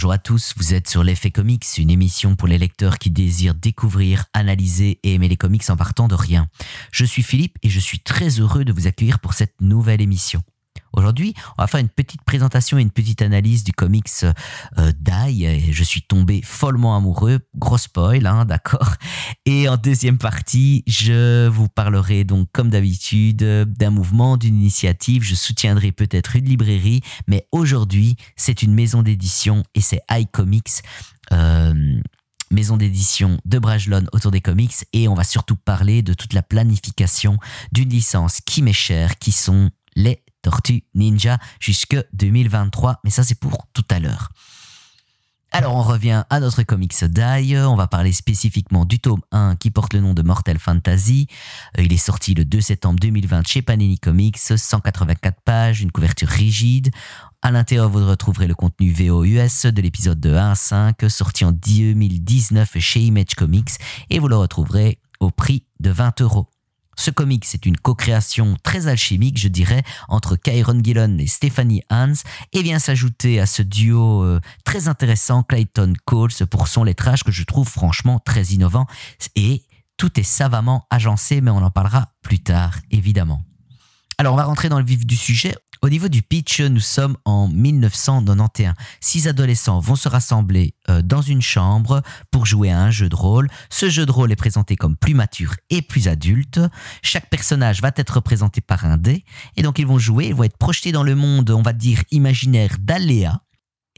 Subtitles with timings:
[0.00, 3.54] Bonjour à tous, vous êtes sur l'effet comics, une émission pour les lecteurs qui désirent
[3.54, 6.48] découvrir, analyser et aimer les comics en partant de rien.
[6.90, 10.40] Je suis Philippe et je suis très heureux de vous accueillir pour cette nouvelle émission.
[10.92, 14.92] Aujourd'hui, on va faire une petite présentation et une petite analyse du comics euh.
[15.70, 18.94] Je suis tombé follement amoureux, gros spoil, hein, d'accord.
[19.46, 25.22] Et en deuxième partie, je vous parlerai donc comme d'habitude d'un mouvement, d'une initiative.
[25.22, 30.82] Je soutiendrai peut-être une librairie, mais aujourd'hui, c'est une maison d'édition et c'est iComics.
[31.32, 32.00] Euh,
[32.50, 36.42] maison d'édition de Brajlon autour des comics et on va surtout parler de toute la
[36.42, 37.38] planification
[37.70, 43.38] d'une licence qui m'est chère, qui sont les Tortue Ninja jusque 2023, mais ça c'est
[43.38, 44.30] pour tout à l'heure.
[45.52, 49.72] Alors on revient à notre comics Die, on va parler spécifiquement du tome 1 qui
[49.72, 51.26] porte le nom de Mortal Fantasy.
[51.76, 56.28] Euh, il est sorti le 2 septembre 2020 chez Panini Comics, 184 pages, une couverture
[56.28, 56.90] rigide.
[57.42, 61.50] À l'intérieur, vous retrouverez le contenu VOUS de l'épisode de 1 à 5, sorti en
[61.50, 63.72] 2019 chez Image Comics,
[64.08, 66.48] et vous le retrouverez au prix de 20 euros.
[67.00, 72.12] Ce comic, c'est une co-création très alchimique, je dirais, entre Kyron Gillen et Stephanie Hans,
[72.52, 77.32] et vient s'ajouter à ce duo euh, très intéressant, Clayton Coles, pour son lettrage que
[77.32, 78.86] je trouve franchement très innovant.
[79.34, 79.62] Et
[79.96, 83.42] tout est savamment agencé, mais on en parlera plus tard, évidemment.
[84.18, 85.54] Alors, on va rentrer dans le vif du sujet.
[85.82, 88.74] Au niveau du pitch, nous sommes en 1991.
[89.00, 93.16] Six adolescents vont se rassembler euh, dans une chambre pour jouer à un jeu de
[93.16, 93.48] rôle.
[93.70, 96.60] Ce jeu de rôle est présenté comme plus mature et plus adulte.
[97.02, 99.24] Chaque personnage va être représenté par un dé.
[99.56, 102.02] Et donc ils vont jouer, ils vont être projetés dans le monde, on va dire,
[102.10, 103.40] imaginaire d'Aléa.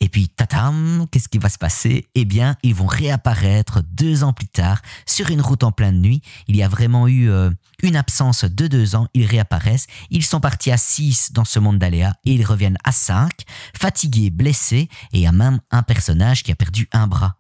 [0.03, 2.09] Et puis, tatam, qu'est-ce qui va se passer?
[2.17, 6.23] Eh bien, ils vont réapparaître deux ans plus tard sur une route en pleine nuit.
[6.49, 7.51] Il y a vraiment eu euh,
[7.85, 9.07] une absence de deux ans.
[9.15, 9.87] Ils réapparaissent.
[10.11, 13.45] Ils sont partis à six dans ce monde d'aléas et ils reviennent à cinq,
[13.79, 14.89] fatigués, blessés.
[15.13, 17.37] Et il y a même un personnage qui a perdu un bras.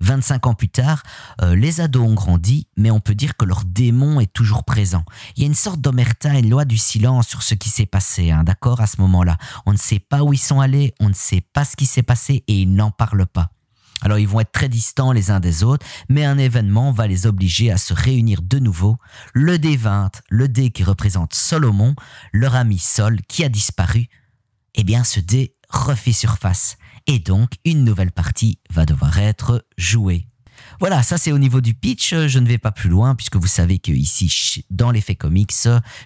[0.00, 1.02] 25 ans plus tard,
[1.42, 5.04] euh, les ados ont grandi, mais on peut dire que leur démon est toujours présent.
[5.36, 8.30] Il y a une sorte d'omerta, une loi du silence sur ce qui s'est passé,
[8.30, 9.38] hein, d'accord, à ce moment-là?
[9.64, 12.02] On ne sait pas où ils sont allés, on ne sait pas ce qui s'est
[12.02, 13.50] passé et ils n'en parlent pas.
[14.02, 17.26] Alors ils vont être très distants les uns des autres, mais un événement va les
[17.26, 18.98] obliger à se réunir de nouveau.
[19.32, 21.94] Le D20, le dé qui représente Solomon,
[22.32, 24.08] leur ami Sol qui a disparu,
[24.74, 26.76] eh bien ce dé refait surface.
[27.06, 30.26] Et donc, une nouvelle partie va devoir être jouée.
[30.80, 32.14] Voilà, ça c'est au niveau du pitch.
[32.14, 35.54] Je ne vais pas plus loin puisque vous savez que ici, dans l'effet comics,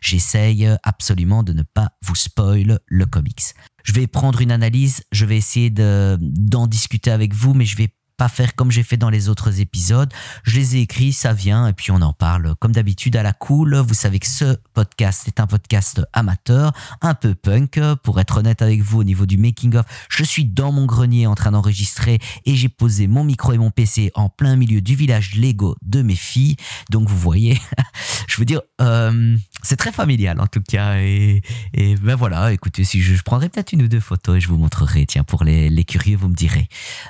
[0.02, 3.54] j'essaye absolument de ne pas vous spoil le comics.
[3.84, 7.94] Je vais prendre une analyse, je vais essayer d'en discuter avec vous, mais je vais
[8.20, 10.12] pas faire comme j'ai fait dans les autres épisodes.
[10.42, 13.32] Je les ai écrits, ça vient, et puis on en parle comme d'habitude à la
[13.32, 13.76] cool.
[13.76, 17.80] Vous savez que ce podcast est un podcast amateur, un peu punk.
[18.02, 21.34] Pour être honnête avec vous, au niveau du making-of, je suis dans mon grenier en
[21.34, 25.36] train d'enregistrer et j'ai posé mon micro et mon PC en plein milieu du village
[25.36, 26.56] Lego de mes filles.
[26.90, 27.58] Donc vous voyez,
[28.28, 30.96] je veux dire, euh, c'est très familial en tout cas.
[30.96, 31.42] Et,
[31.74, 35.06] ben voilà, écoutez, si je, prendrai peut-être une ou deux photos et je vous montrerai.
[35.06, 36.68] Tiens, pour les, curieux, vous me direz.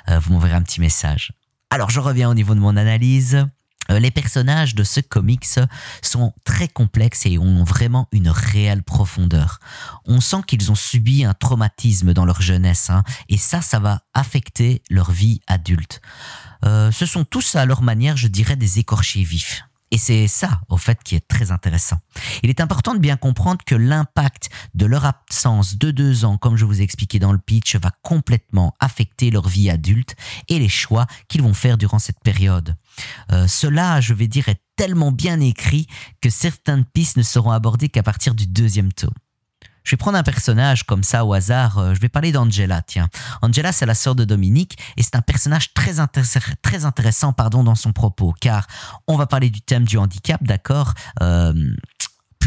[0.09, 1.33] Euh, vous m'enverrez un petit message
[1.71, 3.47] alors je reviens au niveau de mon analyse.
[3.89, 5.47] Euh, les personnages de ce comics
[6.03, 9.59] sont très complexes et ont vraiment une réelle profondeur.
[10.05, 14.01] On sent qu'ils ont subi un traumatisme dans leur jeunesse, hein, et ça, ça va
[14.13, 16.01] affecter leur vie adulte.
[16.63, 19.63] Euh, ce sont tous à leur manière, je dirais, des écorchés vifs.
[19.91, 21.97] Et c'est ça, au fait, qui est très intéressant.
[22.43, 26.55] Il est important de bien comprendre que l'impact de leur absence de deux ans, comme
[26.55, 30.15] je vous ai expliqué dans le pitch, va complètement affecter leur vie adulte
[30.47, 32.75] et les choix qu'ils vont faire durant cette période.
[33.33, 35.87] Euh, cela, je vais dire, est tellement bien écrit
[36.21, 39.13] que certaines pistes ne seront abordées qu'à partir du deuxième tome.
[39.83, 41.77] Je vais prendre un personnage comme ça au hasard.
[41.77, 43.09] Euh, je vais parler d'Angela, tiens.
[43.41, 47.93] Angela, c'est la sœur de Dominique et c'est un personnage très, intéressant pardon, dans son
[47.93, 48.67] propos, car
[49.07, 51.53] on va parler du thème du handicap, d'accord euh,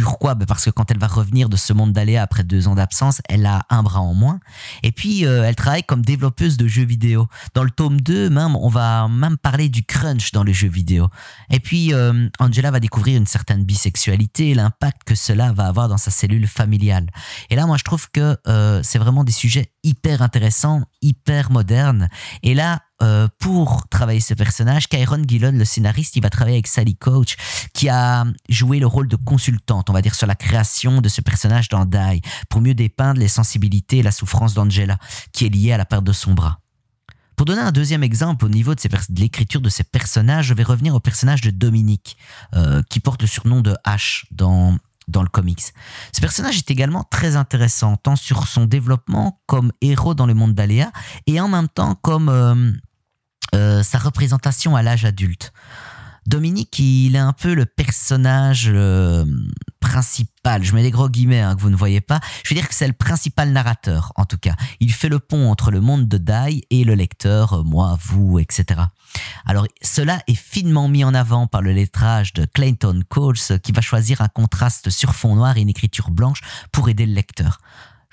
[0.03, 0.35] pourquoi?
[0.35, 3.21] Ben Parce que quand elle va revenir de ce monde d'aléa après deux ans d'absence,
[3.29, 4.41] elle a un bras en moins.
[4.83, 7.29] Et puis, euh, elle travaille comme développeuse de jeux vidéo.
[7.55, 11.09] Dans le tome 2, même, on va même parler du crunch dans les jeux vidéo.
[11.51, 15.89] Et puis, euh, Angela va découvrir une certaine bisexualité et l'impact que cela va avoir
[15.89, 17.07] dans sa cellule familiale.
[17.51, 22.09] Et là, moi, je trouve que euh, c'est vraiment des sujets hyper intéressants, hyper modernes.
[22.43, 26.67] Et là, euh, pour travailler ce personnage, Kyron Gillon, le scénariste, il va travailler avec
[26.67, 27.37] Sally Coach,
[27.75, 31.21] qui a joué le rôle de consultante, on va dire, sur la création de ce
[31.21, 34.99] personnage dans Die, pour mieux dépeindre les sensibilités et la souffrance d'Angela,
[35.33, 36.61] qui est liée à la perte de son bras.
[37.37, 38.81] Pour donner un deuxième exemple au niveau de,
[39.19, 42.17] l'écriture de ces personnages, je vais revenir au personnage de Dominique,
[42.55, 44.79] euh, qui porte le surnom de H dans
[45.09, 45.63] dans le comics.
[46.13, 50.55] Ce personnage est également très intéressant, tant sur son développement comme héros dans le monde
[50.55, 50.91] d'Aléa,
[51.27, 52.73] et en même temps comme euh,
[53.55, 55.53] euh, sa représentation à l'âge adulte.
[56.27, 59.27] Dominique, il est un peu le personnage euh,
[59.79, 60.65] principal.
[60.65, 62.21] Je mets des gros guillemets hein, que vous ne voyez pas.
[62.43, 64.55] Je veux dire que c'est le principal narrateur, en tout cas.
[64.81, 68.39] Il fait le pont entre le monde de Dai et le lecteur, euh, moi, vous,
[68.39, 68.81] etc.
[69.45, 73.83] Alors, cela est finement mis en avant par le lettrage de Clayton Coles, qui va
[73.83, 76.41] choisir un contraste sur fond noir et une écriture blanche
[76.73, 77.59] pour aider le lecteur.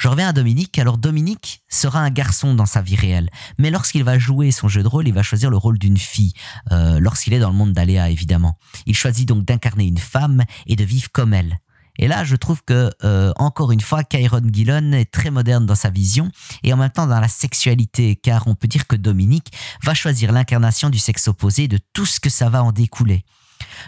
[0.01, 0.79] Je reviens à Dominique.
[0.79, 4.81] Alors Dominique sera un garçon dans sa vie réelle, mais lorsqu'il va jouer son jeu
[4.81, 6.33] de rôle, il va choisir le rôle d'une fille,
[6.71, 8.57] euh, lorsqu'il est dans le monde d'Aléa évidemment.
[8.87, 11.59] Il choisit donc d'incarner une femme et de vivre comme elle.
[11.99, 15.75] Et là, je trouve que, euh, encore une fois, Kyron Gillon est très moderne dans
[15.75, 16.31] sa vision
[16.63, 19.53] et en même temps dans la sexualité, car on peut dire que Dominique
[19.83, 23.23] va choisir l'incarnation du sexe opposé de tout ce que ça va en découler.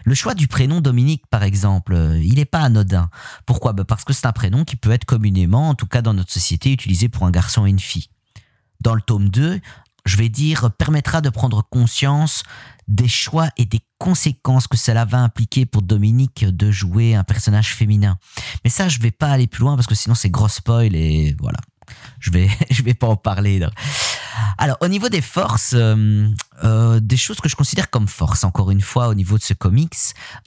[0.04, 3.10] Le choix du prénom Dominique, par exemple, euh, il n'est pas anodin.
[3.46, 3.74] Pourquoi?
[3.74, 6.32] Bah, Parce que c'est un prénom qui peut être communément, en tout cas dans notre
[6.32, 8.08] société, utilisé pour un garçon et une fille.
[8.82, 9.60] Dans le tome 2,
[10.06, 12.44] je vais dire, permettra de prendre conscience
[12.88, 17.74] des choix et des conséquences que cela va impliquer pour Dominique de jouer un personnage
[17.74, 18.18] féminin.
[18.64, 21.36] Mais ça, je vais pas aller plus loin parce que sinon c'est gros spoil et
[21.40, 21.60] voilà.
[22.20, 23.66] Je vais, je vais pas en parler.
[24.58, 26.28] Alors, au niveau des forces, euh,
[26.64, 29.54] euh, des choses que je considère comme force, encore une fois, au niveau de ce
[29.54, 29.98] comics,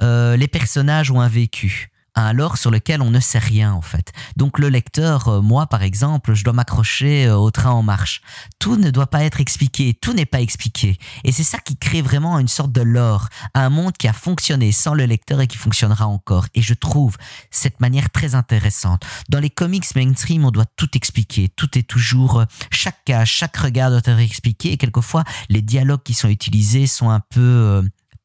[0.02, 3.82] euh, les personnages ont un vécu un lore sur lequel on ne sait rien en
[3.82, 4.12] fait.
[4.36, 8.22] Donc le lecteur, euh, moi par exemple, je dois m'accrocher euh, au train en marche.
[8.58, 10.98] Tout ne doit pas être expliqué, tout n'est pas expliqué.
[11.24, 14.72] Et c'est ça qui crée vraiment une sorte de lore, un monde qui a fonctionné
[14.72, 16.46] sans le lecteur et qui fonctionnera encore.
[16.54, 17.16] Et je trouve
[17.50, 19.02] cette manière très intéressante.
[19.28, 23.56] Dans les comics mainstream, on doit tout expliquer, tout est toujours, euh, chaque cas, chaque
[23.56, 27.82] regard doit être expliqué et quelquefois les dialogues qui sont utilisés sont un peu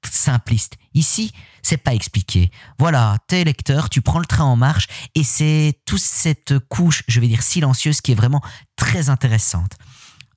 [0.10, 0.78] simpliste.
[0.94, 1.32] Ici,
[1.62, 2.52] c'est pas expliqué.
[2.80, 7.20] Voilà, t'es lecteur, tu prends le train en marche et c'est toute cette couche, je
[7.20, 8.42] vais dire silencieuse, qui est vraiment
[8.76, 9.78] très intéressante.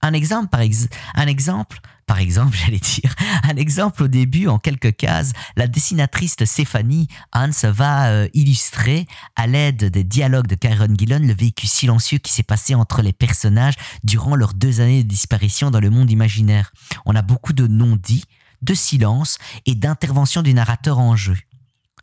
[0.03, 4.95] Un exemple, par, un exemple, par exemple, j'allais dire, un exemple au début, en quelques
[4.95, 11.21] cases, la dessinatrice Stéphanie Hans va euh, illustrer, à l'aide des dialogues de Kyron Gillon,
[11.21, 15.71] le vécu silencieux qui s'est passé entre les personnages durant leurs deux années de disparition
[15.71, 16.73] dans le monde imaginaire.
[17.07, 18.25] On a beaucoup de non-dits,
[18.65, 21.37] de silence et d'intervention du narrateur en jeu.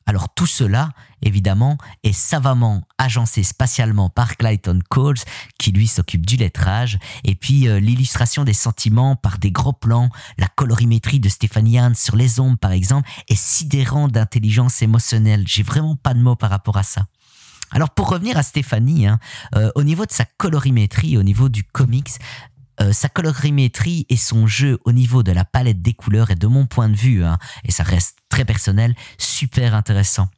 [0.08, 0.90] Alors tout cela,
[1.22, 5.20] évidemment, est savamment agencé spatialement par Clayton Coles,
[5.58, 10.10] qui lui s'occupe du lettrage, et puis euh, l'illustration des sentiments par des gros plans,
[10.38, 15.44] la colorimétrie de Stéphanie Hans sur les ombres par exemple, est sidérant d'intelligence émotionnelle.
[15.48, 17.06] J'ai vraiment pas de mots par rapport à ça.
[17.70, 19.20] Alors pour revenir à Stéphanie, hein,
[19.56, 22.12] euh, au niveau de sa colorimétrie, au niveau du comics,
[22.80, 26.48] euh, sa colorimétrie et son jeu au niveau de la palette des couleurs est de
[26.48, 30.30] mon point de vue, hein, et ça reste très personnel, super intéressant.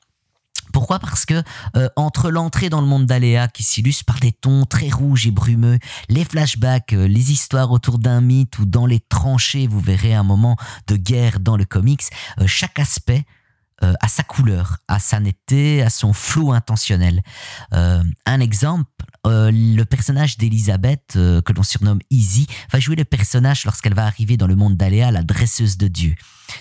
[0.72, 0.98] Pourquoi?
[0.98, 1.44] Parce que
[1.76, 5.32] euh, entre l'entrée dans le monde d'Aléa qui s'illustre par des tons très rouges et
[5.32, 5.78] brumeux,
[6.10, 10.24] les flashbacks, euh, les histoires autour d'un mythe ou dans les tranchées, vous verrez un
[10.24, 10.58] moment
[10.88, 12.04] de guerre dans le comics,
[12.48, 13.26] chaque aspect
[14.00, 17.22] a sa couleur, à sa netteté, à son flou intentionnel.
[17.72, 18.90] un exemple,
[19.26, 24.06] euh, le personnage d'Elisabeth, euh, que l'on surnomme Easy, va jouer le personnage lorsqu'elle va
[24.06, 26.16] arriver dans le monde d'Aléa, la dresseuse de Dieu.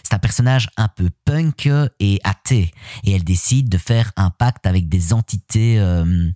[0.05, 1.69] C'est un personnage un peu punk
[1.99, 2.73] et athée,
[3.05, 6.31] et elle décide de faire un pacte avec des entités euh,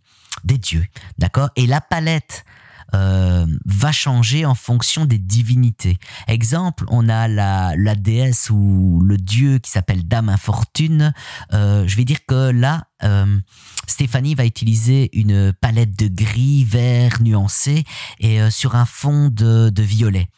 [0.45, 0.85] des dieux,
[1.19, 1.51] d'accord?
[1.57, 2.45] Et la palette
[2.95, 5.99] euh, va changer en fonction des divinités.
[6.29, 11.13] Exemple, on a la, déesse ou le dieu qui s'appelle Dame Infortune.
[11.53, 13.39] Euh, je vais dire que là, euh,
[13.87, 17.85] Stéphanie va utiliser une palette de gris, vert, nuancé
[18.21, 20.29] et sur un fond de violet.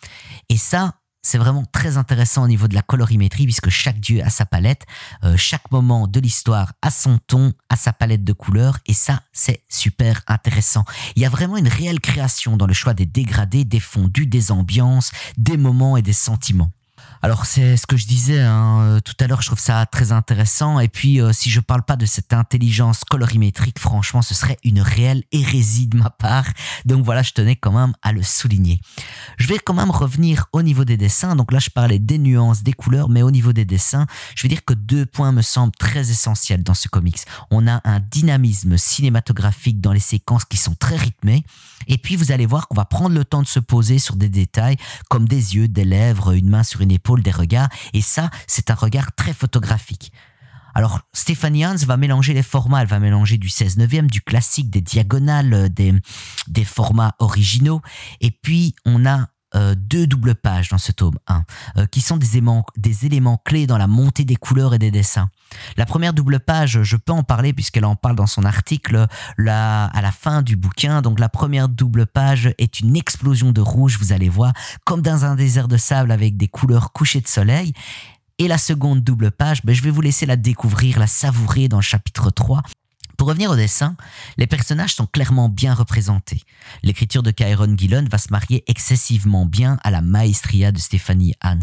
[0.48, 0.94] Et ça,
[1.28, 4.86] c'est vraiment très intéressant au niveau de la colorimétrie puisque chaque dieu a sa palette,
[5.24, 9.20] euh, chaque moment de l'histoire a son ton, a sa palette de couleurs et ça
[9.30, 10.86] c'est super intéressant.
[11.16, 14.50] Il y a vraiment une réelle création dans le choix des dégradés, des fondus, des
[14.50, 16.70] ambiances, des moments et des sentiments.
[17.22, 20.12] Alors c'est ce que je disais hein, euh, tout à l'heure, je trouve ça très
[20.12, 20.78] intéressant.
[20.78, 24.80] Et puis euh, si je parle pas de cette intelligence colorimétrique, franchement, ce serait une
[24.80, 26.46] réelle hérésie de ma part.
[26.84, 28.80] Donc voilà, je tenais quand même à le souligner.
[29.36, 31.34] Je vais quand même revenir au niveau des dessins.
[31.34, 34.06] Donc là, je parlais des nuances, des couleurs, mais au niveau des dessins,
[34.36, 37.20] je vais dire que deux points me semblent très essentiels dans ce comics.
[37.50, 41.44] On a un dynamisme cinématographique dans les séquences qui sont très rythmées.
[41.86, 44.28] Et puis vous allez voir qu'on va prendre le temps de se poser sur des
[44.28, 44.76] détails
[45.08, 47.68] comme des yeux, des lèvres, une main sur une épaule des regards.
[47.92, 50.12] Et ça, c'est un regard très photographique.
[50.74, 52.82] Alors, Stéphanie Hans va mélanger les formats.
[52.82, 55.94] Elle va mélanger du 16 neuvième, du classique, des diagonales, des,
[56.46, 57.80] des formats originaux.
[58.20, 61.44] Et puis, on a euh, deux doubles pages dans ce tome 1,
[61.78, 64.90] euh, qui sont des éléments, des éléments clés dans la montée des couleurs et des
[64.90, 65.30] dessins.
[65.76, 69.06] La première double page, je peux en parler puisqu'elle en parle dans son article
[69.38, 71.00] là, à la fin du bouquin.
[71.00, 74.52] Donc la première double page est une explosion de rouge, vous allez voir,
[74.84, 77.72] comme dans un désert de sable avec des couleurs couchées de soleil.
[78.40, 81.78] Et la seconde double page, ben, je vais vous laisser la découvrir, la savourer dans
[81.78, 82.62] le chapitre 3.
[83.18, 83.96] Pour revenir au dessin,
[84.36, 86.42] les personnages sont clairement bien représentés.
[86.84, 91.58] L'écriture de Kyron Gillon va se marier excessivement bien à la maestria de Stéphanie Hans.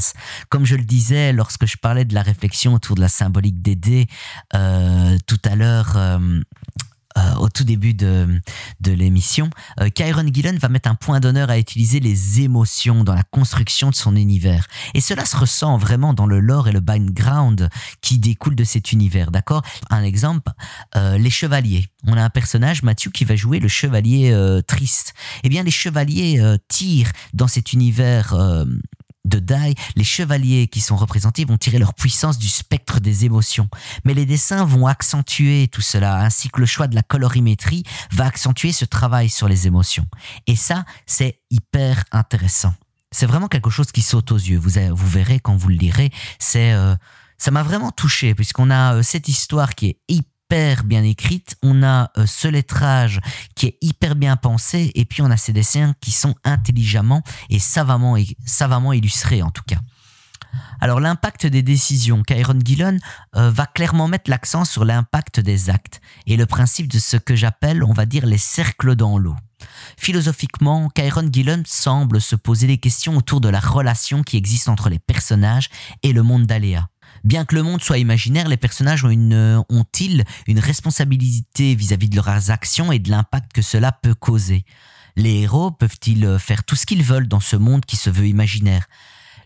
[0.50, 4.08] Comme je le disais lorsque je parlais de la réflexion autour de la symbolique des
[4.54, 6.42] euh, tout à l'heure, euh,
[7.46, 8.42] au tout début de,
[8.82, 9.50] de l'émission,
[9.80, 13.92] euh, Kyron Gillen va mettre un point d'honneur à utiliser les émotions dans la construction
[13.92, 14.68] de son univers.
[14.96, 17.70] Et cela se ressent vraiment dans le lore et le background
[18.02, 19.62] qui découle de cet univers, d'accord?
[19.92, 20.52] Un exemple,
[20.96, 21.88] euh, les chevaliers.
[22.08, 25.14] On a un personnage, Mathieu, qui va jouer le chevalier euh, triste.
[25.44, 28.34] Eh bien, les chevaliers tirent dans cet univers
[29.26, 33.68] de Dai, les chevaliers qui sont représentés vont tirer leur puissance du spectre des émotions.
[34.06, 38.26] Mais les dessins vont accentuer tout cela, ainsi que le choix de la colorimétrie va
[38.26, 40.06] accentuer ce travail sur les émotions.
[40.48, 42.74] Et ça, c'est hyper intéressant.
[43.12, 44.58] C'est vraiment quelque chose qui saute aux yeux.
[44.58, 46.12] Vous, vous verrez quand vous le lirez.
[46.38, 46.96] C'est, euh,
[47.38, 51.58] ça m'a vraiment touché puisqu'on a euh, cette histoire qui est hyper hyper bien écrite,
[51.64, 53.20] on a euh, ce lettrage
[53.56, 57.60] qui est hyper bien pensé, et puis on a ces dessins qui sont intelligemment et
[57.60, 59.80] savamment, savamment illustrés en tout cas.
[60.80, 62.98] Alors l'impact des décisions, Kyron Gillon
[63.36, 67.36] euh, va clairement mettre l'accent sur l'impact des actes et le principe de ce que
[67.36, 69.36] j'appelle, on va dire, les cercles dans l'eau.
[69.98, 74.90] Philosophiquement, Kyron Gillon semble se poser des questions autour de la relation qui existe entre
[74.90, 75.70] les personnages
[76.02, 76.88] et le monde d'Aléa.
[77.26, 82.52] Bien que le monde soit imaginaire, les personnages euh, ont-ils une responsabilité vis-à-vis de leurs
[82.52, 84.64] actions et de l'impact que cela peut causer?
[85.16, 88.28] Les héros peuvent-ils euh, faire tout ce qu'ils veulent dans ce monde qui se veut
[88.28, 88.86] imaginaire?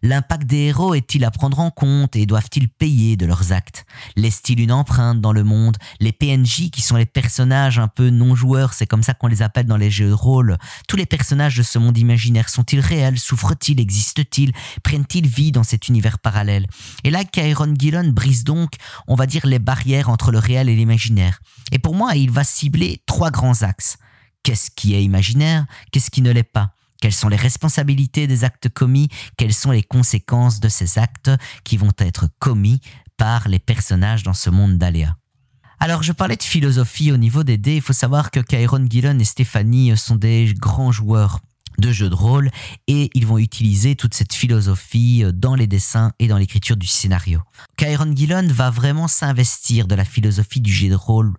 [0.01, 3.85] L'impact des héros est-il à prendre en compte et doivent-ils payer de leurs actes?
[4.15, 5.77] Laissent-ils une empreinte dans le monde?
[5.99, 9.65] Les PNJ, qui sont les personnages un peu non-joueurs, c'est comme ça qu'on les appelle
[9.65, 13.19] dans les jeux de rôle, tous les personnages de ce monde imaginaire sont-ils réels?
[13.19, 13.79] Souffrent-ils?
[13.79, 14.53] Existent-ils?
[14.83, 16.67] Prennent-ils vie dans cet univers parallèle?
[17.03, 18.73] Et là, Kyron Gillon brise donc,
[19.07, 21.39] on va dire, les barrières entre le réel et l'imaginaire.
[21.71, 23.97] Et pour moi, il va cibler trois grands axes.
[24.43, 25.65] Qu'est-ce qui est imaginaire?
[25.91, 26.71] Qu'est-ce qui ne l'est pas?
[27.01, 29.09] Quelles sont les responsabilités des actes commis?
[29.37, 31.31] Quelles sont les conséquences de ces actes
[31.63, 32.81] qui vont être commis
[33.17, 35.15] par les personnages dans ce monde d'aléas?
[35.79, 37.77] Alors, je parlais de philosophie au niveau des dés.
[37.77, 41.39] Il faut savoir que Kyron Gillon et Stéphanie sont des grands joueurs
[41.77, 42.51] de jeux de rôle
[42.87, 47.41] et ils vont utiliser toute cette philosophie dans les dessins et dans l'écriture du scénario.
[47.77, 51.33] Kyron Gillon va vraiment s'investir de la philosophie du jeu de rôle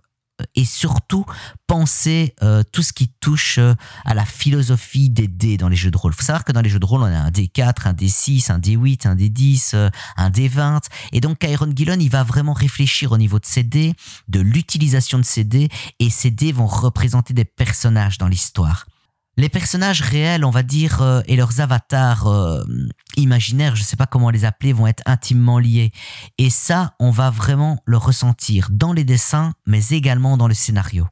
[0.55, 1.25] et surtout
[1.67, 3.73] penser euh, tout ce qui touche euh,
[4.05, 6.11] à la philosophie des dés dans les jeux de rôle.
[6.13, 8.51] Il faut savoir que dans les jeux de rôle, on a un D4, un D6,
[8.51, 10.81] un D8, un D10, euh, un D20.
[11.11, 13.93] Et donc, Kyron Gillon, il va vraiment réfléchir au niveau de ces dés,
[14.27, 15.69] de l'utilisation de ces dés,
[15.99, 18.85] et ces dés vont représenter des personnages dans l'histoire
[19.37, 22.63] les personnages réels, on va dire, euh, et leurs avatars euh,
[23.15, 25.91] imaginaires, je ne sais pas comment les appeler, vont être intimement liés.
[26.37, 31.07] Et ça, on va vraiment le ressentir dans les dessins, mais également dans le scénario.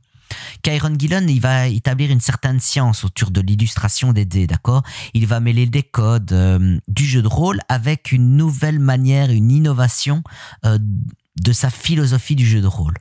[0.61, 4.83] Kyron Gillen, il va établir une certaine science autour de l'illustration des dés, d'accord?
[5.13, 9.49] Il va mêler des codes euh, du jeu de rôle avec une nouvelle manière, une
[9.51, 10.23] innovation
[10.63, 12.95] de sa philosophie du jeu de rôle.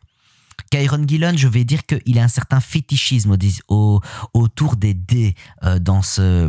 [0.71, 3.37] Kyron Gillen, je vais dire qu'il a un certain fétichisme
[4.35, 5.35] autour des dés
[5.65, 6.49] euh, dans ce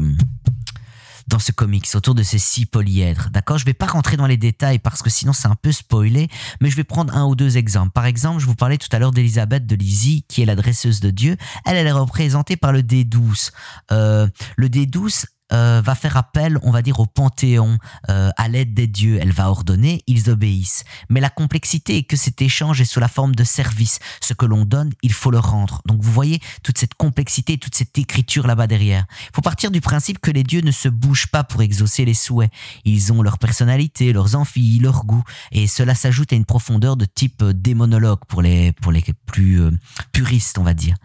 [1.29, 3.29] dans comics, autour de ces six polyèdres.
[3.31, 3.57] D'accord?
[3.57, 6.27] Je vais pas rentrer dans les détails parce que sinon c'est un peu spoilé,
[6.59, 7.91] mais je vais prendre un ou deux exemples.
[7.91, 10.99] Par exemple, je vous parlais tout à l'heure d'Elisabeth de Lizzie, qui est la dresseuse
[10.99, 11.37] de Dieu.
[11.65, 13.51] Elle, elle est représentée par le D12.
[13.91, 17.77] Euh, le D12, euh, va faire appel, on va dire, au panthéon,
[18.09, 19.17] euh, à l'aide des dieux.
[19.21, 20.83] Elle va ordonner, ils obéissent.
[21.09, 23.99] Mais la complexité est que cet échange est sous la forme de service.
[24.21, 25.81] Ce que l'on donne, il faut le rendre.
[25.85, 29.05] Donc vous voyez toute cette complexité, toute cette écriture là-bas derrière.
[29.29, 32.13] Il faut partir du principe que les dieux ne se bougent pas pour exaucer les
[32.13, 32.51] souhaits.
[32.85, 35.23] Ils ont leur personnalité, leurs amphis, leur goût.
[35.51, 39.71] Et cela s'ajoute à une profondeur de type démonologue pour les, pour les plus euh,
[40.11, 40.95] puristes, on va dire.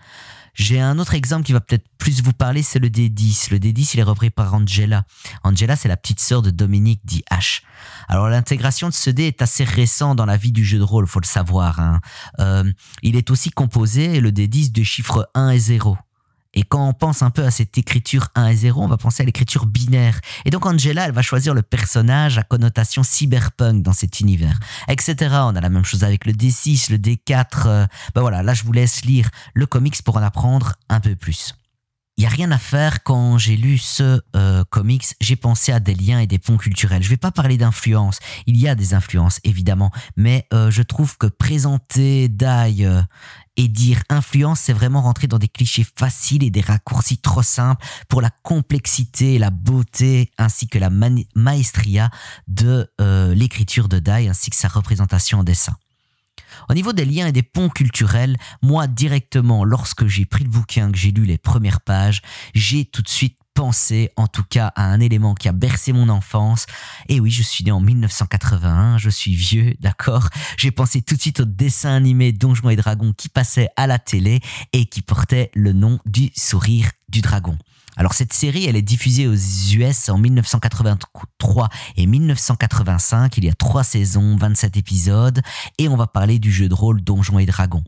[0.54, 3.50] J'ai un autre exemple qui va peut-être plus vous parler, c'est le D10.
[3.50, 5.04] Le D10, il est repris par Angela.
[5.42, 7.62] Angela, c'est la petite sœur de Dominique dit H.
[8.08, 11.06] Alors l'intégration de ce dé est assez récent dans la vie du jeu de rôle,
[11.06, 11.80] faut le savoir.
[11.80, 12.00] Hein.
[12.38, 12.70] Euh,
[13.02, 15.96] il est aussi composé, le D10, de chiffres 1 et 0.
[16.54, 19.23] Et quand on pense un peu à cette écriture 1 et 0, on va penser
[19.23, 20.20] à l'écriture binaire.
[20.44, 24.58] Et donc Angela, elle va choisir le personnage à connotation cyberpunk dans cet univers,
[24.88, 25.16] etc.
[25.42, 27.44] On a la même chose avec le D6, le D4.
[27.66, 31.16] Euh, ben voilà, là je vous laisse lire le comics pour en apprendre un peu
[31.16, 31.54] plus.
[32.16, 35.80] il y a rien à faire quand j'ai lu ce euh, comics, j'ai pensé à
[35.80, 37.02] des liens et des ponts culturels.
[37.02, 41.16] Je vais pas parler d'influence, il y a des influences évidemment, mais euh, je trouve
[41.18, 42.87] que présenter Dai
[43.56, 47.84] et dire influence, c'est vraiment rentrer dans des clichés faciles et des raccourcis trop simples
[48.08, 50.90] pour la complexité, la beauté ainsi que la
[51.34, 52.11] maestria
[52.49, 52.88] de
[53.34, 55.76] l'écriture de Dai ainsi que sa représentation en dessin.
[56.68, 60.90] Au niveau des liens et des ponts culturels, moi directement, lorsque j'ai pris le bouquin,
[60.92, 62.23] que j'ai lu les premières pages,
[62.54, 66.08] j'ai tout de suite pensé en tout cas à un élément qui a bercé mon
[66.08, 66.66] enfance.
[67.08, 71.20] Et oui, je suis né en 1981, je suis vieux, d'accord J'ai pensé tout de
[71.20, 74.40] suite au dessin animé Donjons et Dragons qui passait à la télé
[74.73, 77.56] et qui portait le nom du sourire du dragon.
[77.96, 83.38] Alors cette série, elle est diffusée aux US en 1983 et 1985.
[83.38, 85.40] Il y a trois saisons, 27 épisodes,
[85.78, 87.84] et on va parler du jeu de rôle Donjons et Dragons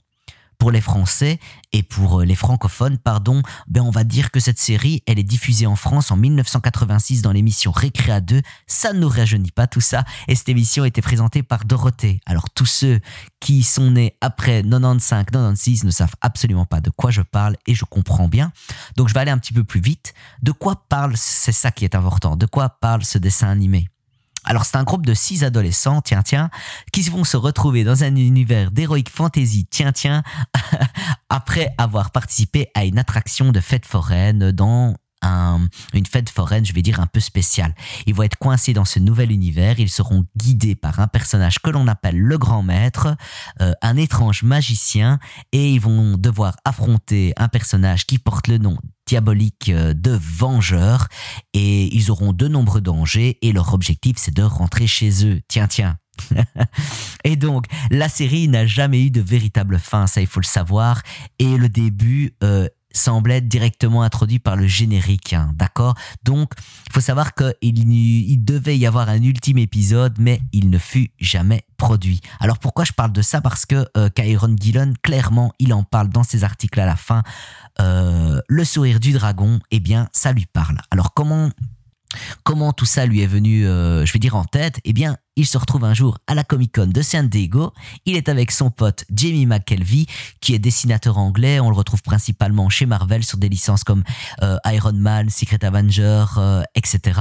[0.59, 1.39] pour les Français
[1.73, 5.25] et pour euh, les francophones, pardon, ben on va dire que cette série, elle est
[5.25, 8.43] diffusée en France en 1986 dans l'émission Récréa 2.
[8.67, 10.05] Ça ne nous rajeunit pas tout ça.
[10.29, 12.21] Et cette émission était présentée par Dorothée.
[12.27, 13.01] Alors tous ceux
[13.41, 17.75] qui sont nés après 95, 96 ne savent absolument pas de quoi je parle et
[17.75, 18.53] je comprends bien.
[18.97, 20.15] Donc je vais aller un petit peu plus vite.
[20.43, 23.89] De quoi parle, c'est ça qui est important, de quoi parle ce dessin animé?
[24.47, 26.51] Alors c'est un groupe de six adolescents, tiens tiens,
[26.93, 30.23] qui vont se retrouver dans un univers d'héroïque fantasy, tiens tiens,
[31.29, 34.95] après avoir participé à une attraction de fête foraine dans
[35.93, 37.75] une fête foraine, je vais dire, un peu spéciale.
[38.07, 41.71] Ils vont être coincés dans ce nouvel univers, ils seront guidés par un personnage que
[41.71, 43.17] l'on appelle le grand maître,
[43.61, 45.19] euh, un étrange magicien,
[45.53, 51.09] et ils vont devoir affronter un personnage qui porte le nom diabolique euh, de Vengeur
[51.53, 55.41] et ils auront de nombreux dangers et leur objectif c'est de rentrer chez eux.
[55.49, 55.97] Tiens, tiens.
[57.25, 61.03] et donc, la série n'a jamais eu de véritable fin, ça il faut le savoir.
[61.39, 65.95] Et le début euh, semble être directement introduit par le générique, hein, d'accord?
[66.25, 66.53] Donc,
[66.87, 71.11] il faut savoir qu'il il devait y avoir un ultime épisode, mais il ne fut
[71.21, 72.21] jamais produit.
[72.41, 73.41] Alors pourquoi je parle de ça?
[73.41, 77.23] Parce que euh, Kyron Gillen, clairement, il en parle dans ses articles à la fin.
[77.81, 80.79] Euh, le sourire du dragon, eh bien, ça lui parle.
[80.91, 81.51] Alors comment
[82.45, 84.81] Comment tout ça lui est venu, euh, je vais dire, en tête?
[84.85, 87.73] Eh bien, il se retrouve un jour à la Comic Con de San Diego.
[88.07, 90.07] Il est avec son pote Jamie McKelvey,
[90.41, 91.61] qui est dessinateur anglais.
[91.61, 94.03] On le retrouve principalement chez Marvel sur des licences comme
[94.43, 97.21] euh, Iron Man, Secret Avenger, euh, etc.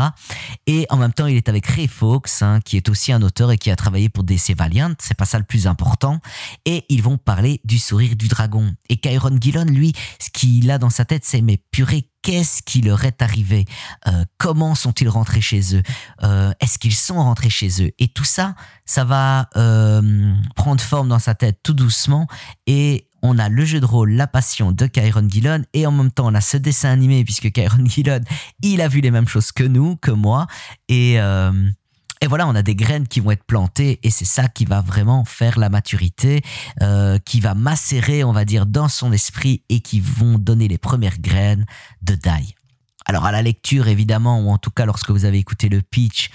[0.65, 3.51] Et en même temps, il est avec Ray Fawkes, hein, qui est aussi un auteur
[3.51, 4.93] et qui a travaillé pour DC Valiant.
[4.99, 6.21] C'est pas ça le plus important.
[6.63, 8.73] Et ils vont parler du sourire du dragon.
[8.87, 12.81] Et Kyron Gillon, lui, ce qu'il a dans sa tête, c'est mais purée, qu'est-ce qui
[12.81, 13.65] leur est arrivé?
[14.07, 15.83] Euh, Comment sont-ils rentrés chez eux?
[16.59, 17.91] Est-ce qu'ils sont rentrés chez eux?
[18.07, 22.27] Tout ça, ça va euh, prendre forme dans sa tête tout doucement.
[22.67, 25.63] Et on a le jeu de rôle, la passion de Kyron Gillon.
[25.73, 28.21] Et en même temps, on a ce dessin animé, puisque Kyron Gillon,
[28.61, 30.47] il a vu les mêmes choses que nous, que moi.
[30.87, 31.51] Et, euh,
[32.21, 33.99] et voilà, on a des graines qui vont être plantées.
[34.03, 36.43] Et c'est ça qui va vraiment faire la maturité,
[36.81, 40.77] euh, qui va macérer, on va dire, dans son esprit et qui vont donner les
[40.77, 41.65] premières graines
[42.01, 42.55] de Dai.
[43.05, 46.31] Alors à la lecture, évidemment, ou en tout cas lorsque vous avez écouté le pitch,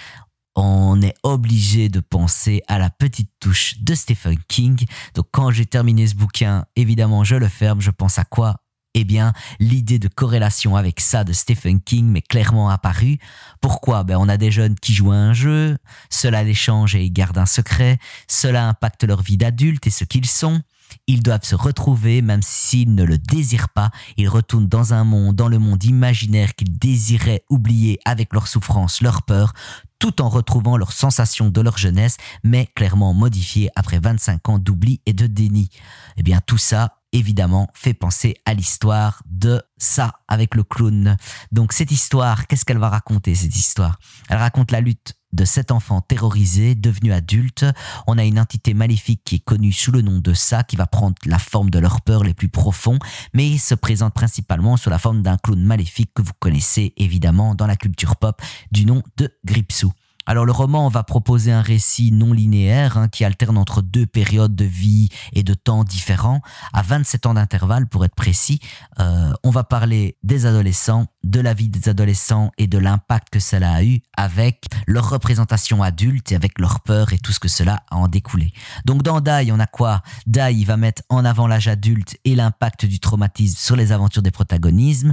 [0.56, 4.84] on est obligé de penser à la petite touche de Stephen King.
[5.14, 7.80] Donc quand j'ai terminé ce bouquin, évidemment, je le ferme.
[7.80, 8.56] Je pense à quoi?
[8.94, 13.18] Eh bien, l'idée de corrélation avec ça de Stephen King m'est clairement apparue.
[13.60, 14.02] Pourquoi?
[14.02, 15.78] Ben, On a des jeunes qui jouent à un jeu,
[16.10, 20.02] cela les change et ils gardent un secret, cela impacte leur vie d'adulte et ce
[20.04, 20.60] qu'ils sont.
[21.06, 23.90] Ils doivent se retrouver même s'ils ne le désirent pas.
[24.16, 29.02] Ils retournent dans un monde, dans le monde imaginaire qu'ils désiraient oublier avec leur souffrance,
[29.02, 29.52] leur peur,
[30.00, 35.00] tout en retrouvant leurs sensations de leur jeunesse, mais clairement modifiées après 25 ans d'oubli
[35.06, 35.68] et de déni.
[36.16, 41.16] Eh bien, tout ça, évidemment, fait penser à l'histoire de ça avec le clown.
[41.52, 43.98] Donc, cette histoire, qu'est-ce qu'elle va raconter, cette histoire?
[44.28, 47.64] Elle raconte la lutte de cet enfant terrorisé, devenu adulte.
[48.06, 50.86] On a une entité maléfique qui est connue sous le nom de ça, qui va
[50.86, 52.98] prendre la forme de leurs peurs les plus profonds,
[53.32, 57.66] mais se présente principalement sous la forme d'un clown maléfique que vous connaissez évidemment dans
[57.66, 58.40] la culture pop
[58.72, 59.92] du nom de Gripsou.
[60.26, 64.54] Alors le roman va proposer un récit non linéaire hein, qui alterne entre deux périodes
[64.54, 66.40] de vie et de temps différents,
[66.72, 68.60] à 27 ans d'intervalle pour être précis.
[68.98, 73.40] Euh, on va parler des adolescents, de la vie des adolescents et de l'impact que
[73.40, 77.48] cela a eu avec leur représentation adulte et avec leur peur et tout ce que
[77.48, 78.52] cela a en découlé.
[78.84, 80.02] Donc dans Dai, on a quoi?
[80.26, 84.30] Dai, va mettre en avant l'âge adulte et l'impact du traumatisme sur les aventures des
[84.30, 85.12] protagonismes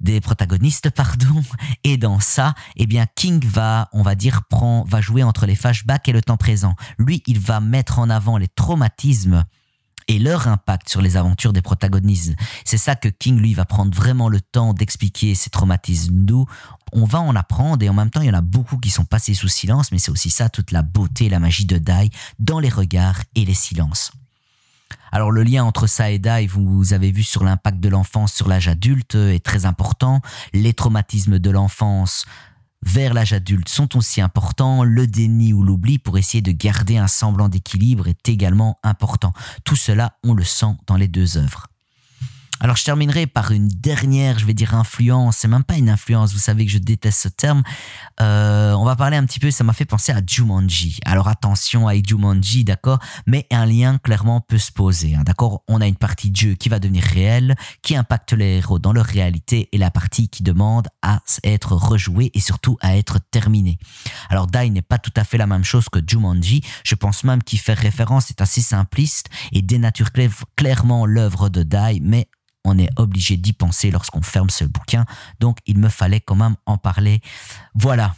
[0.00, 1.42] des protagonistes, pardon.
[1.84, 5.54] Et dans ça, eh bien, King va, on va dire, prend, va jouer entre les
[5.54, 6.74] flashbacks et le temps présent.
[6.98, 9.44] Lui, il va mettre en avant les traumatismes
[10.08, 12.34] et leur impact sur les aventures des protagonistes.
[12.64, 16.14] C'est ça que King, lui, va prendre vraiment le temps d'expliquer ces traumatismes.
[16.14, 16.46] Nous,
[16.92, 19.04] on va en apprendre et en même temps, il y en a beaucoup qui sont
[19.04, 22.10] passés sous silence, mais c'est aussi ça toute la beauté et la magie de Dai
[22.38, 24.10] dans les regards et les silences.
[25.12, 28.48] Alors le lien entre ça et Dai, vous avez vu sur l'impact de l'enfance sur
[28.48, 30.20] l'âge adulte, est très important.
[30.52, 32.26] Les traumatismes de l'enfance
[32.82, 37.08] vers l'âge adulte sont aussi importants, le déni ou l'oubli pour essayer de garder un
[37.08, 39.32] semblant d'équilibre est également important.
[39.64, 41.66] Tout cela, on le sent dans les deux œuvres.
[42.60, 46.32] Alors je terminerai par une dernière, je vais dire influence, c'est même pas une influence,
[46.32, 47.62] vous savez que je déteste ce terme.
[48.20, 50.98] Euh, on va parler un petit peu, ça m'a fait penser à Jumanji.
[51.04, 55.62] Alors attention à Jumanji, d'accord, mais un lien clairement peut se poser, hein, d'accord?
[55.68, 58.92] On a une partie de jeu qui va devenir réelle, qui impacte les héros dans
[58.92, 63.78] leur réalité, et la partie qui demande à être rejouée et surtout à être terminée.
[64.30, 66.62] Alors Dai n'est pas tout à fait la même chose que Jumanji.
[66.84, 70.08] Je pense même qu'il fait référence est assez simpliste et dénature
[70.56, 72.26] clairement l'œuvre de Dai, mais
[72.68, 75.04] on est obligé d'y penser lorsqu'on ferme ce bouquin.
[75.40, 77.20] Donc, il me fallait quand même en parler.
[77.74, 78.14] Voilà.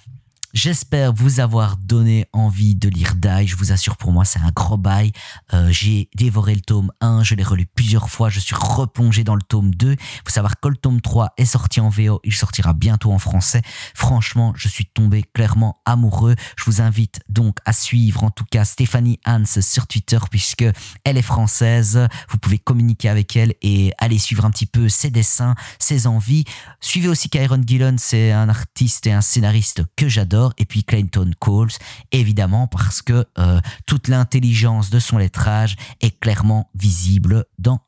[0.52, 3.46] J'espère vous avoir donné envie de lire Die.
[3.46, 5.12] Je vous assure, pour moi, c'est un gros bail.
[5.54, 9.36] Euh, j'ai dévoré le tome 1, je l'ai relu plusieurs fois, je suis replongé dans
[9.36, 9.92] le tome 2.
[9.92, 13.20] Il faut savoir que le tome 3 est sorti en VO, il sortira bientôt en
[13.20, 13.62] français.
[13.94, 16.34] Franchement, je suis tombé clairement amoureux.
[16.58, 20.64] Je vous invite donc à suivre, en tout cas, Stéphanie Hans sur Twitter, puisque
[21.04, 22.08] elle est française.
[22.28, 26.44] Vous pouvez communiquer avec elle et aller suivre un petit peu ses dessins, ses envies.
[26.80, 31.30] Suivez aussi Kyron Gillen, c'est un artiste et un scénariste que j'adore et puis Clayton
[31.38, 31.70] Coles,
[32.12, 37.80] évidemment parce que euh, toute l'intelligence de son lettrage est clairement visible dans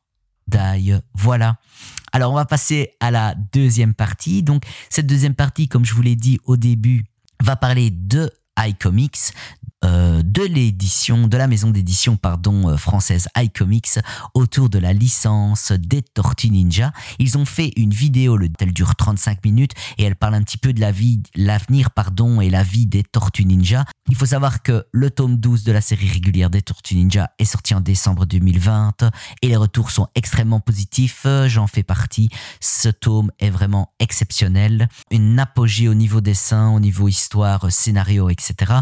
[0.47, 0.93] Die.
[1.13, 1.57] Voilà.
[2.11, 4.43] Alors on va passer à la deuxième partie.
[4.43, 7.05] Donc cette deuxième partie, comme je vous l'ai dit au début,
[7.41, 9.33] va parler de iComics,
[9.83, 13.99] de l'édition, de la maison d'édition pardon euh, française iComics
[14.33, 16.91] autour de la licence des Tortues Ninja.
[17.19, 20.57] Ils ont fait une vidéo, le, elle dure 35 minutes et elle parle un petit
[20.57, 23.85] peu de la vie, l'avenir pardon et la vie des Tortues Ninja.
[24.09, 27.45] Il faut savoir que le tome 12 de la série régulière des Tortues Ninja est
[27.45, 29.09] sorti en décembre 2020
[29.41, 31.25] et les retours sont extrêmement positifs.
[31.47, 32.29] J'en fais partie.
[32.59, 38.73] Ce tome est vraiment exceptionnel, une apogée au niveau dessin, au niveau histoire, scénario, etc.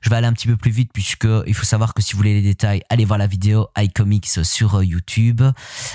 [0.00, 2.16] Je vais aller un petit peu plus vite puisque il faut savoir que si vous
[2.16, 5.42] voulez les détails, allez voir la vidéo iComics sur euh, YouTube.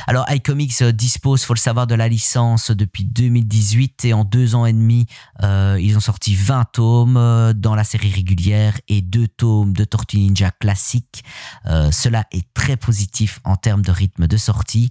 [0.05, 4.53] Alors iComics euh, dispose, faut le savoir, de la licence depuis 2018 et en deux
[4.53, 5.07] ans et demi,
[5.41, 10.17] euh, ils ont sorti 20 tomes dans la série régulière et deux tomes de Tortue
[10.17, 11.23] Ninja classique.
[11.65, 14.89] cela est très positif en termes de rythme de sortie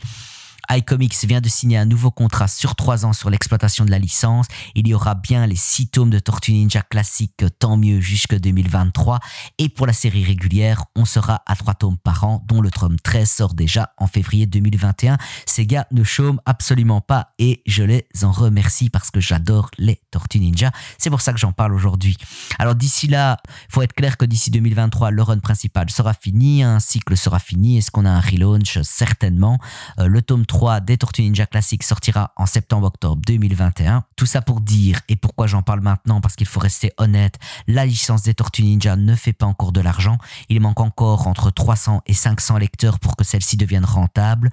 [0.71, 4.47] iComics vient de signer un nouveau contrat sur trois ans sur l'exploitation de la licence.
[4.75, 9.21] Il y aura bien les six tomes de Tortue Ninja classique, tant mieux jusque 2023.
[9.59, 12.97] Et pour la série régulière, on sera à trois tomes par an, dont le tome
[12.99, 15.19] 13 sort déjà en février 2021.
[15.47, 20.01] Ces gars ne chôment absolument pas et je les en remercie parce que j'adore les
[20.11, 20.71] Tortues Ninja.
[20.99, 22.17] C'est pour ça que j'en parle aujourd'hui.
[22.59, 26.63] Alors d'ici là, il faut être clair que d'ici 2023, le run principal sera fini,
[26.63, 27.79] un cycle sera fini.
[27.79, 28.79] Est-ce qu'on a un relaunch?
[28.83, 29.59] Certainement.
[29.99, 34.05] Euh, le tome 3 3 des Tortues Ninja Classic sortira en septembre-octobre 2021.
[34.17, 37.35] Tout ça pour dire, et pourquoi j'en parle maintenant, parce qu'il faut rester honnête,
[37.67, 40.17] la licence des Tortues Ninja ne fait pas encore de l'argent.
[40.49, 44.49] Il manque encore entre 300 et 500 lecteurs pour que celle-ci devienne rentable.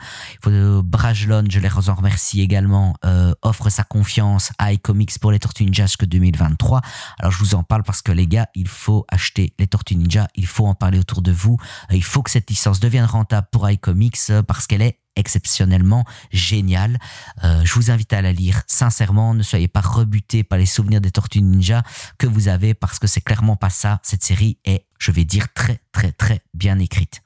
[0.46, 5.40] Euh, Brajlon, je les en remercie également, euh, offre sa confiance à iComics pour les
[5.40, 6.82] Tortues Ninja jusqu'en 2023.
[7.18, 10.28] Alors je vous en parle parce que les gars, il faut acheter les Tortues Ninja,
[10.36, 11.56] il faut en parler autour de vous.
[11.92, 16.98] Il faut que cette licence devienne rentable pour iComics euh, parce qu'elle est exceptionnellement génial.
[17.44, 19.34] Euh, je vous invite à la lire sincèrement.
[19.34, 21.84] Ne soyez pas rebutés par les souvenirs des Tortues Ninja
[22.18, 24.00] que vous avez parce que c'est clairement pas ça.
[24.04, 27.22] Cette série est, je vais dire, très très très bien écrite.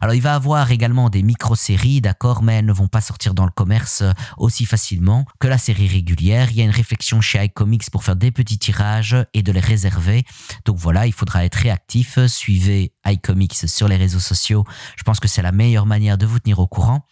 [0.00, 3.44] Alors il va avoir également des micro-séries, d'accord, mais elles ne vont pas sortir dans
[3.44, 6.50] le commerce euh, aussi facilement que la série régulière.
[6.50, 9.60] Il y a une réflexion chez iComics pour faire des petits tirages et de les
[9.60, 10.24] réserver.
[10.64, 12.18] Donc voilà, il faudra être réactif.
[12.26, 14.64] Suivez iComics sur les réseaux sociaux.
[14.96, 17.06] Je pense que c'est la meilleure manière de vous tenir au courant.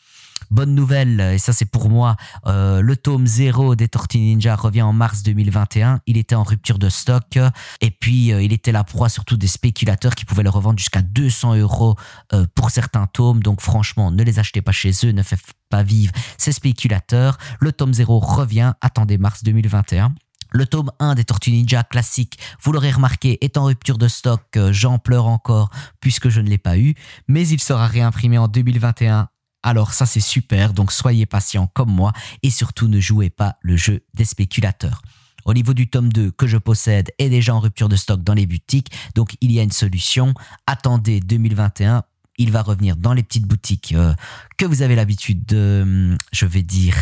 [0.50, 4.80] Bonne nouvelle, et ça c'est pour moi, euh, le tome 0 des Tortues Ninja revient
[4.80, 6.00] en mars 2021.
[6.06, 7.38] Il était en rupture de stock
[7.82, 11.02] et puis euh, il était la proie surtout des spéculateurs qui pouvaient le revendre jusqu'à
[11.02, 11.96] 200 euros
[12.32, 13.42] euh, pour certains tomes.
[13.42, 17.36] Donc franchement, ne les achetez pas chez eux, ne faites pas vivre ces spéculateurs.
[17.60, 20.14] Le tome 0 revient, attendez mars 2021.
[20.50, 24.58] Le tome 1 des Tortues Ninja classique, vous l'aurez remarqué, est en rupture de stock.
[24.70, 25.68] J'en pleure encore
[26.00, 26.94] puisque je ne l'ai pas eu.
[27.26, 29.28] Mais il sera réimprimé en 2021
[29.62, 33.76] alors ça c'est super, donc soyez patient comme moi et surtout ne jouez pas le
[33.76, 35.02] jeu des spéculateurs.
[35.44, 38.34] Au niveau du tome 2 que je possède est déjà en rupture de stock dans
[38.34, 40.34] les boutiques, donc il y a une solution.
[40.66, 42.04] Attendez 2021
[42.38, 44.14] il va revenir dans les petites boutiques euh,
[44.56, 46.94] que vous avez l'habitude de, hum, je vais dire,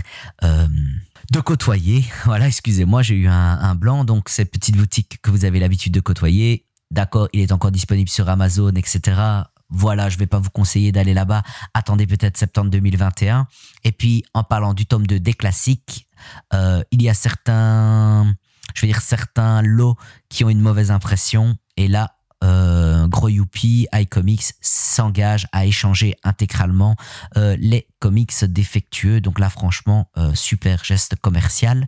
[0.43, 0.67] euh,
[1.31, 2.05] de côtoyer.
[2.25, 4.05] Voilà, excusez-moi, j'ai eu un, un, blanc.
[4.05, 8.09] Donc, ces petites boutiques que vous avez l'habitude de côtoyer, d'accord, il est encore disponible
[8.09, 9.21] sur Amazon, etc.
[9.69, 11.43] Voilà, je vais pas vous conseiller d'aller là-bas.
[11.75, 13.47] Attendez peut-être septembre 2021.
[13.85, 16.09] Et puis, en parlant du tome 2 des classiques,
[16.55, 18.35] euh, il y a certains,
[18.75, 19.97] je vais dire certains lots
[20.29, 21.57] qui ont une mauvaise impression.
[21.77, 26.97] Et là, euh, Gros Youpi, iComics s'engage à échanger intégralement
[27.37, 29.21] euh, les comics défectueux.
[29.21, 31.87] Donc là, franchement, euh, super geste commercial.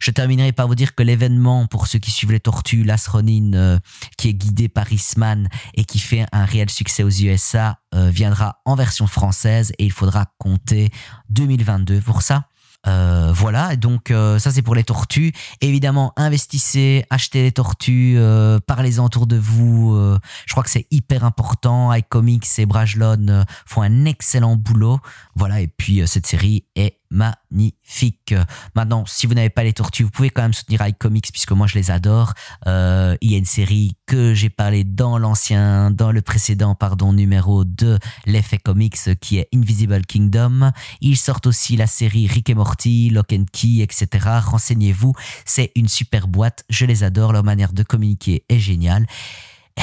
[0.00, 3.78] Je terminerai par vous dire que l'événement, pour ceux qui suivent les Tortues, l'Asronin, euh,
[4.16, 8.74] qui est guidé par Eastman et qui fait un réel succès aux USA, viendra en
[8.74, 10.90] version française et il faudra compter
[11.30, 12.44] 2022 pour ça.
[12.86, 15.32] Euh, voilà, donc euh, ça c'est pour les tortues.
[15.60, 19.94] Évidemment, investissez, achetez les tortues, euh, parlez-en autour de vous.
[19.94, 21.92] euh, je crois que c'est hyper important.
[21.92, 25.00] iComics et Brajlon euh, font un excellent boulot.
[25.34, 26.98] Voilà, et puis cette série est
[27.50, 28.34] magnifique.
[28.74, 31.66] Maintenant, si vous n'avez pas les tortues, vous pouvez quand même soutenir iComics puisque moi
[31.66, 32.34] je les adore.
[32.66, 37.12] Euh, il y a une série que j'ai parlé dans l'ancien, dans le précédent, pardon,
[37.12, 40.70] numéro de l'effet comics qui est Invisible Kingdom.
[41.00, 44.28] Ils sortent aussi la série Rick et Morty, Lock and Key, etc.
[44.44, 45.12] Renseignez-vous,
[45.44, 46.64] c'est une super boîte.
[46.68, 49.06] Je les adore, leur manière de communiquer est géniale.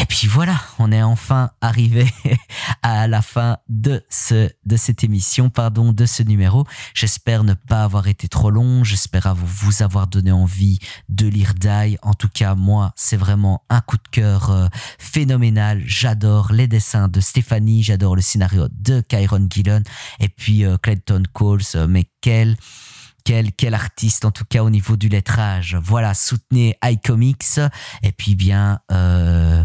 [0.01, 2.05] Et puis voilà, on est enfin arrivé
[2.83, 6.65] à la fin de ce de cette émission, pardon, de ce numéro.
[6.93, 8.83] J'espère ne pas avoir été trop long.
[8.83, 11.97] J'espère vous avoir donné envie de lire Die.
[12.01, 14.67] En tout cas, moi, c'est vraiment un coup de cœur euh,
[14.99, 15.81] phénoménal.
[15.85, 19.83] J'adore les dessins de Stéphanie, j'adore le scénario de Kyron Gillen
[20.19, 21.61] et puis euh, Clayton Coles.
[21.75, 22.57] euh, mais quel
[23.25, 25.75] quel, quel artiste, en tout cas au niveau du lettrage.
[25.81, 27.59] Voilà, soutenez iComics.
[28.03, 29.63] Et puis bien, euh,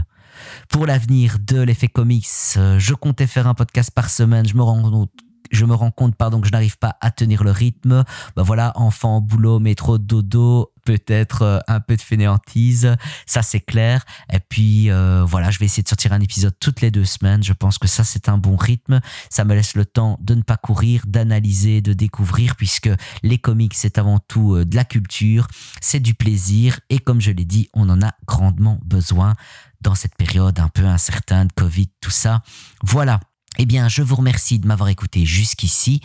[0.70, 4.46] pour l'avenir de l'effet comics, je comptais faire un podcast par semaine.
[4.46, 5.10] Je me rends compte
[5.50, 8.04] je me rends compte pardon que je n'arrive pas à tenir le rythme.
[8.36, 14.04] Bah voilà, enfant, boulot, métro, dodo, peut-être euh, un peu de fainéantise, ça c'est clair.
[14.32, 17.42] Et puis euh, voilà, je vais essayer de sortir un épisode toutes les deux semaines.
[17.42, 19.00] Je pense que ça c'est un bon rythme.
[19.28, 22.90] Ça me laisse le temps de ne pas courir, d'analyser, de découvrir, puisque
[23.22, 25.48] les comics c'est avant tout euh, de la culture,
[25.80, 29.34] c'est du plaisir et comme je l'ai dit, on en a grandement besoin
[29.80, 32.42] dans cette période un peu incertaine, Covid, tout ça.
[32.82, 33.20] Voilà.
[33.58, 36.00] Eh bien, je vous remercie de m'avoir écouté jusqu'ici.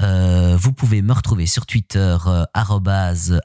[0.00, 2.44] Euh, vous pouvez me retrouver sur Twitter, euh,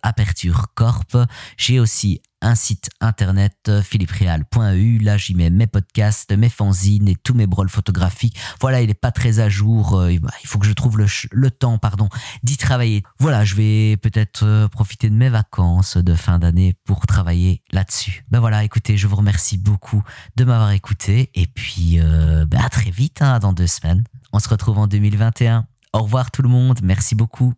[0.04, 1.18] aperturecorp.
[1.58, 5.00] J'ai aussi un site internet, euh, philippereal.eu.
[5.00, 8.38] Là, j'y mets mes podcasts, mes fanzines et tous mes brolles photographiques.
[8.62, 9.98] Voilà, il est pas très à jour.
[9.98, 12.08] euh, il faut que je trouve le, temps, pardon,
[12.44, 13.04] d'y travailler.
[13.20, 18.26] Voilà, je vais peut-être euh, profiter de mes vacances de fin d'année pour travailler là-dessus.
[18.30, 20.04] Ben voilà, écoutez, je vous remercie beaucoup
[20.36, 21.32] de m'avoir écouté.
[21.34, 24.04] Et puis, ben à très vite, hein, dans deux semaines.
[24.34, 25.66] On se retrouve en 2021.
[25.94, 26.80] Au revoir tout le monde.
[26.84, 27.54] Merci beaucoup.